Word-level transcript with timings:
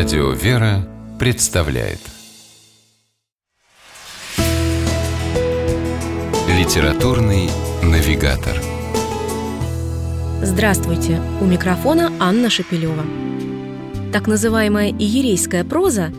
Радио 0.00 0.30
«Вера» 0.30 0.88
представляет 1.18 1.98
Литературный 6.48 7.50
навигатор 7.82 8.56
Здравствуйте! 10.42 11.20
У 11.42 11.44
микрофона 11.44 12.10
Анна 12.18 12.48
Шапилева. 12.48 13.04
Так 14.10 14.26
называемая 14.26 14.88
иерейская 14.88 15.64
проза, 15.64 16.14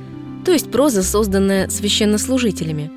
то 0.45 0.51
есть 0.51 0.69
проза, 0.69 1.01
созданная 1.01 1.67
священнослужителями, 1.67 2.91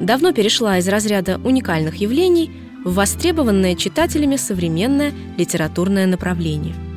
давно 0.00 0.32
перешла 0.32 0.78
из 0.78 0.88
разряда 0.88 1.38
уникальных 1.44 1.96
явлений 1.96 2.50
в 2.82 2.94
востребованное 2.94 3.74
читателями 3.74 4.36
современное 4.36 5.12
литературное 5.36 6.06
направление– 6.06 6.74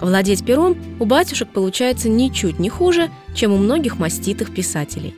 Владеть 0.00 0.44
пером 0.44 0.76
у 0.98 1.04
батюшек 1.04 1.48
получается 1.50 2.08
ничуть 2.08 2.58
не 2.58 2.70
хуже, 2.70 3.10
чем 3.34 3.52
у 3.52 3.58
многих 3.58 3.98
маститых 3.98 4.52
писателей. 4.52 5.14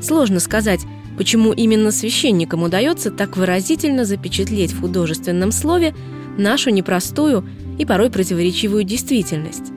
Сложно 0.00 0.38
сказать, 0.38 0.80
почему 1.18 1.52
именно 1.52 1.90
священникам 1.90 2.62
удается 2.62 3.10
так 3.10 3.36
выразительно 3.36 4.04
запечатлеть 4.04 4.72
в 4.72 4.80
художественном 4.80 5.50
слове 5.50 5.94
нашу 6.38 6.70
непростую 6.70 7.44
и 7.78 7.84
порой 7.84 8.10
противоречивую 8.10 8.84
действительность. 8.84 9.72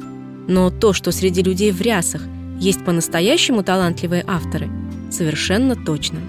Но 0.47 0.69
то, 0.69 0.93
что 0.93 1.11
среди 1.11 1.41
людей 1.41 1.71
в 1.71 1.81
рясах 1.81 2.21
есть 2.59 2.85
по-настоящему 2.85 3.63
талантливые 3.63 4.23
авторы, 4.27 4.69
совершенно 5.11 5.75
точно. 5.75 6.19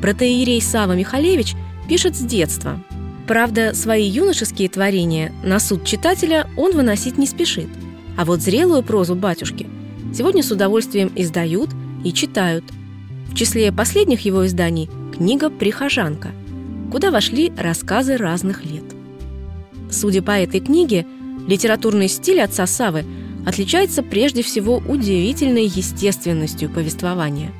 Протеерей 0.00 0.60
Сава 0.62 0.92
Михалевич 0.92 1.54
пишет 1.88 2.16
с 2.16 2.20
детства– 2.20 2.80
Правда, 3.26 3.72
свои 3.74 4.04
юношеские 4.08 4.68
творения 4.68 5.32
на 5.44 5.60
суд 5.60 5.84
читателя 5.84 6.48
он 6.56 6.72
выносить 6.72 7.18
не 7.18 7.26
спешит. 7.26 7.68
А 8.16 8.24
вот 8.24 8.40
зрелую 8.40 8.82
прозу 8.82 9.14
батюшки 9.14 9.68
сегодня 10.14 10.42
с 10.42 10.50
удовольствием 10.50 11.10
издают 11.14 11.70
и 12.04 12.12
читают. 12.12 12.64
В 13.28 13.34
числе 13.34 13.72
последних 13.72 14.22
его 14.22 14.46
изданий 14.46 14.90
книга 15.16 15.48
«Прихожанка», 15.48 16.32
куда 16.90 17.10
вошли 17.10 17.52
рассказы 17.56 18.16
разных 18.16 18.64
лет. 18.64 18.84
Судя 19.90 20.22
по 20.22 20.32
этой 20.32 20.60
книге, 20.60 21.06
литературный 21.46 22.08
стиль 22.08 22.40
отца 22.40 22.66
Савы 22.66 23.04
отличается 23.46 24.02
прежде 24.02 24.42
всего 24.42 24.76
удивительной 24.76 25.64
естественностью 25.64 26.68
повествования. 26.68 27.52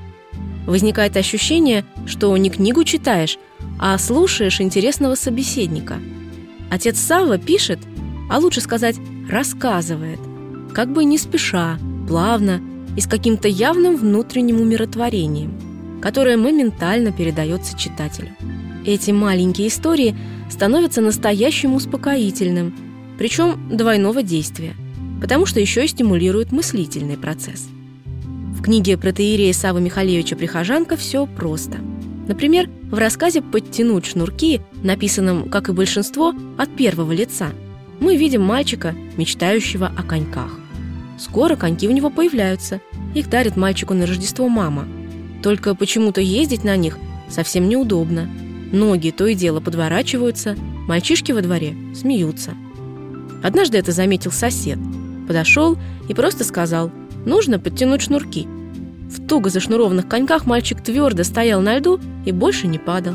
Возникает 0.67 1.17
ощущение, 1.17 1.85
что 2.07 2.37
не 2.37 2.51
книгу 2.51 2.85
читаешь, 2.85 3.39
а 3.85 3.99
слушаешь 3.99 4.61
интересного 4.61 5.17
собеседника. 5.17 5.99
Отец 6.71 7.01
Савва 7.01 7.37
пишет, 7.37 7.81
а 8.31 8.39
лучше 8.39 8.61
сказать, 8.61 8.95
рассказывает, 9.29 10.21
как 10.73 10.93
бы 10.93 11.05
не 11.05 11.19
спеша, 11.19 11.81
плавно 12.07 12.63
и 12.97 13.01
с 13.01 13.09
каким-то 13.09 13.49
явным 13.49 13.97
внутренним 13.97 14.61
умиротворением, 14.61 16.01
которое 16.01 16.37
моментально 16.37 17.11
передается 17.11 17.77
читателю. 17.77 18.29
Эти 18.87 19.11
маленькие 19.11 19.67
истории 19.67 20.15
становятся 20.49 21.01
настоящим 21.01 21.75
успокоительным, 21.75 22.77
причем 23.19 23.69
двойного 23.69 24.23
действия, 24.23 24.77
потому 25.21 25.45
что 25.45 25.59
еще 25.59 25.85
и 25.85 25.89
стимулируют 25.89 26.53
мыслительный 26.53 27.17
процесс. 27.17 27.67
В 28.53 28.63
книге 28.63 28.97
протеерея 28.97 29.53
Савы 29.53 29.81
Михалевича 29.81 30.37
«Прихожанка» 30.37 30.97
все 30.97 31.27
просто– 31.27 31.79
Например, 32.29 32.69
в 32.91 32.99
рассказе 32.99 33.43
«Подтянуть 33.43 34.07
шнурки», 34.07 34.61
написанном, 34.83 35.49
как 35.49 35.69
и 35.69 35.73
большинство, 35.73 36.35
от 36.57 36.75
первого 36.77 37.13
лица, 37.13 37.51
мы 38.01 38.17
видим 38.17 38.43
мальчика, 38.43 38.95
мечтающего 39.17 39.93
о 39.97 40.03
коньках. 40.03 40.59
Скоро 41.19 41.57
коньки 41.57 41.89
у 41.89 41.93
него 41.93 42.11
появляются. 42.11 42.81
Их 43.15 43.29
дарит 43.29 43.57
мальчику 43.57 43.95
на 43.95 44.07
Рождество 44.07 44.49
мама. 44.49 44.87
Только 45.43 45.75
почему-то 45.75 46.21
ездить 46.21 46.65
на 46.65 46.77
них 46.77 46.99
совсем 47.29 47.69
неудобно. 47.69 48.29
Ноги 48.73 49.11
то 49.11 49.27
и 49.27 49.35
дело 49.35 49.61
подворачиваются, 49.61 50.57
мальчишки 50.89 51.33
во 51.33 51.43
дворе 51.43 51.77
смеются. 51.95 52.53
Однажды 53.43 53.79
это 53.79 53.93
заметил 53.93 54.33
сосед. 54.33 54.79
Подошел 55.27 55.77
и 56.09 56.15
просто 56.15 56.45
сказал 56.45 56.91
«Нужно 57.27 57.59
подтянуть 57.59 58.03
шнурки». 58.03 58.47
В 59.13 59.27
туго 59.27 59.51
зашнурованных 59.51 60.09
коньках 60.09 60.47
мальчик 60.47 60.81
твердо 60.81 61.23
стоял 61.23 61.61
на 61.61 61.77
льду 61.77 62.01
и 62.25 62.33
больше 62.33 62.67
не 62.67 62.79
падал. 62.79 63.13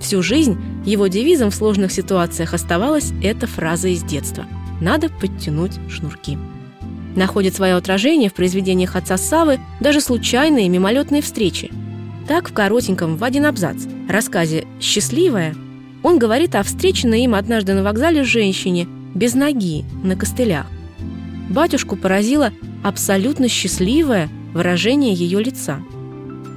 Всю 0.00 0.20
жизнь 0.20 0.58
его 0.84 1.06
девизом 1.06 1.50
в 1.50 1.54
сложных 1.54 1.92
ситуациях 1.92 2.54
оставалась 2.54 3.12
эта 3.22 3.46
фраза 3.46 3.86
из 3.86 4.02
детства 4.02 4.46
«надо 4.80 5.08
подтянуть 5.08 5.78
шнурки». 5.88 6.36
Находит 7.14 7.54
свое 7.54 7.74
отражение 7.76 8.30
в 8.30 8.34
произведениях 8.34 8.96
отца 8.96 9.16
Савы 9.16 9.60
даже 9.80 10.00
случайные 10.00 10.68
мимолетные 10.68 11.22
встречи. 11.22 11.70
Так 12.26 12.50
в 12.50 12.52
коротеньком 12.52 13.16
в 13.16 13.22
один 13.22 13.46
абзац 13.46 13.84
рассказе 14.08 14.66
«Счастливая» 14.80 15.54
он 16.02 16.18
говорит 16.18 16.56
о 16.56 16.64
встреченной 16.64 17.22
им 17.22 17.36
однажды 17.36 17.74
на 17.74 17.84
вокзале 17.84 18.24
женщине 18.24 18.88
без 19.14 19.34
ноги 19.34 19.84
на 20.02 20.16
костылях. 20.16 20.66
Батюшку 21.48 21.94
поразила 21.94 22.50
абсолютно 22.82 23.46
счастливая– 23.46 24.28
выражение 24.52 25.14
ее 25.14 25.42
лица. 25.42 25.80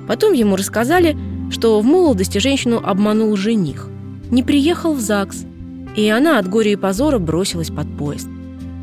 Потом 0.07 0.33
ему 0.33 0.55
рассказали, 0.55 1.17
что 1.51 1.79
в 1.79 1.85
молодости 1.85 2.37
женщину 2.37 2.81
обманул 2.83 3.35
жених, 3.35 3.87
не 4.31 4.43
приехал 4.43 4.93
в 4.93 4.99
ЗАГС, 4.99 5.45
и 5.95 6.07
она 6.09 6.39
от 6.39 6.49
горя 6.49 6.71
и 6.71 6.75
позора 6.75 7.19
бросилась 7.19 7.69
под 7.69 7.87
поезд. 7.97 8.27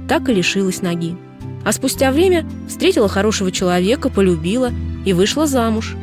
Так 0.08 0.28
и 0.28 0.34
лишилась 0.34 0.82
ноги. 0.82 1.16
А 1.64 1.72
спустя 1.72 2.10
время 2.10 2.46
встретила 2.68 3.08
хорошего 3.08 3.52
человека, 3.52 4.08
полюбила 4.08 4.70
и 5.04 5.12
вышла 5.12 5.46
замуж. 5.46 5.94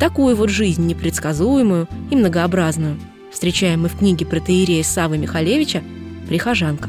Такую 0.00 0.36
вот 0.36 0.50
жизнь 0.50 0.86
непредсказуемую 0.86 1.88
и 2.10 2.16
многообразную 2.16 2.96
встречаем 3.32 3.82
мы 3.82 3.88
в 3.88 3.98
книге 3.98 4.26
протеерея 4.26 4.82
Савы 4.82 5.18
Михалевича 5.18 5.82
«Прихожанка». 6.28 6.88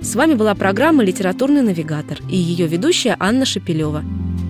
С 0.00 0.14
вами 0.14 0.34
была 0.34 0.54
программа 0.54 1.02
«Литературный 1.02 1.62
навигатор» 1.62 2.18
и 2.30 2.36
ее 2.36 2.66
ведущая 2.66 3.16
Анна 3.18 3.44
Шапилева– 3.44 4.04